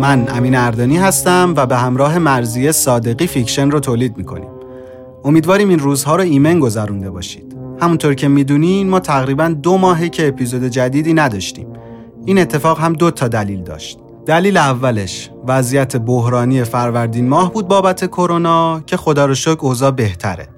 [0.00, 4.48] من امین اردانی هستم و به همراه مرزی صادقی فیکشن رو تولید می‌کنیم.
[5.24, 7.56] امیدواریم این روزها رو ایمن گذرونده باشید.
[7.80, 11.66] همونطور که می‌دونین ما تقریبا دو ماهه که اپیزود جدیدی نداشتیم.
[12.24, 13.98] این اتفاق هم دو تا دلیل داشت.
[14.26, 20.48] دلیل اولش وضعیت بحرانی فروردین ماه بود بابت کرونا که خدا رو شکر اوضاع بهتره.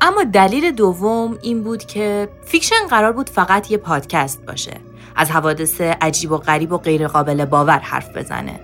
[0.00, 4.76] اما دلیل دوم این بود که فیکشن قرار بود فقط یه پادکست باشه.
[5.16, 8.60] از حوادث عجیب و غریب و غیرقابل باور حرف بزنه.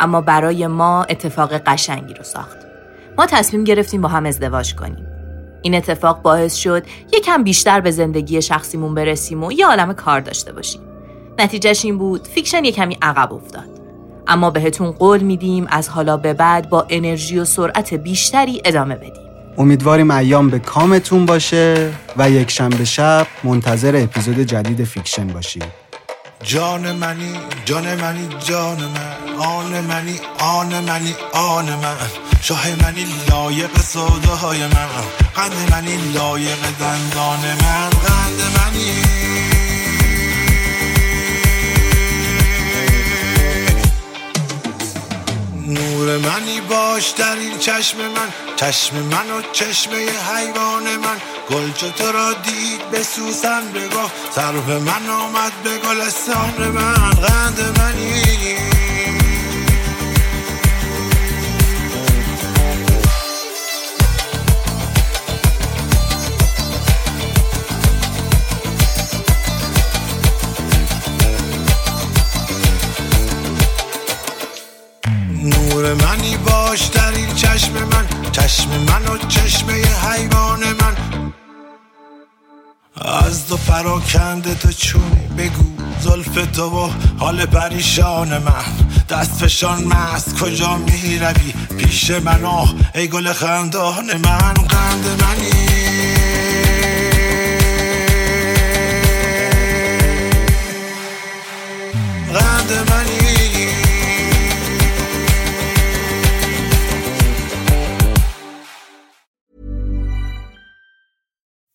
[0.00, 2.56] اما برای ما اتفاق قشنگی رو ساخت.
[3.18, 5.06] ما تصمیم گرفتیم با هم ازدواج کنیم.
[5.62, 10.52] این اتفاق باعث شد یکم بیشتر به زندگی شخصیمون برسیم و یه عالم کار داشته
[10.52, 10.80] باشیم.
[11.38, 13.80] نتیجهش این بود فیکشن یه کمی عقب افتاد.
[14.26, 19.23] اما بهتون قول میدیم از حالا به بعد با انرژی و سرعت بیشتری ادامه بدیم.
[19.58, 25.64] امیدواریم ایام به کامتون باشه و یک شنبه شب منتظر اپیزود جدید فیکشن باشید.
[26.42, 27.32] جان منی
[27.64, 29.34] جان منی جان من.
[29.38, 31.96] آن منی آن منی آن من.
[32.42, 34.88] شاه منی لایق سوداهای من.
[35.34, 37.90] قند منی لایق دندان من.
[37.90, 39.23] قند منی.
[46.18, 48.28] منی باش در این چشم من.
[48.56, 51.16] چشم من و چشمه حیوان من.
[51.50, 57.10] گل تو را دید به سوسن بگفت سرف من آمد به گلستان من.
[57.10, 58.73] قند منی.
[76.74, 78.32] باش در این چشم من.
[78.32, 80.96] چشم من و چشمه حیوان من.
[83.28, 85.64] از تو پراکنده تو چونی بگو
[86.00, 88.64] زلف تو و حال پریشان من.
[89.08, 94.54] دست فشان مست کجا می روی پیش من آه ای گل خندان من.
[94.54, 95.50] قند منی.
[102.32, 103.43] قند منی.